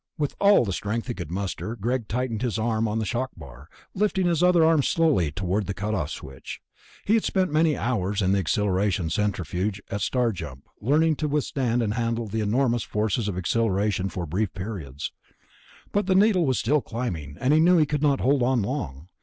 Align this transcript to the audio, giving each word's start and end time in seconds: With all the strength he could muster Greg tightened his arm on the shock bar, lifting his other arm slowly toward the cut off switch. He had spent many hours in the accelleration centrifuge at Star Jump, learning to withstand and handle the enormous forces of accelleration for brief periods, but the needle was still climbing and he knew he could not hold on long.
With 0.17 0.33
all 0.41 0.65
the 0.65 0.73
strength 0.73 1.05
he 1.09 1.13
could 1.13 1.29
muster 1.29 1.75
Greg 1.75 2.07
tightened 2.07 2.41
his 2.41 2.57
arm 2.57 2.87
on 2.87 2.97
the 2.97 3.05
shock 3.05 3.29
bar, 3.37 3.69
lifting 3.93 4.25
his 4.25 4.41
other 4.41 4.65
arm 4.65 4.81
slowly 4.81 5.31
toward 5.31 5.67
the 5.67 5.75
cut 5.75 5.93
off 5.93 6.09
switch. 6.09 6.59
He 7.05 7.13
had 7.13 7.23
spent 7.23 7.51
many 7.51 7.77
hours 7.77 8.19
in 8.23 8.31
the 8.31 8.39
accelleration 8.39 9.11
centrifuge 9.11 9.79
at 9.91 10.01
Star 10.01 10.31
Jump, 10.31 10.67
learning 10.79 11.17
to 11.17 11.27
withstand 11.27 11.83
and 11.83 11.93
handle 11.93 12.25
the 12.25 12.41
enormous 12.41 12.81
forces 12.81 13.27
of 13.27 13.37
accelleration 13.37 14.09
for 14.09 14.25
brief 14.25 14.51
periods, 14.55 15.11
but 15.91 16.07
the 16.07 16.15
needle 16.15 16.47
was 16.47 16.57
still 16.57 16.81
climbing 16.81 17.37
and 17.39 17.53
he 17.53 17.59
knew 17.59 17.77
he 17.77 17.85
could 17.85 18.01
not 18.01 18.21
hold 18.21 18.41
on 18.41 18.63
long. 18.63 19.07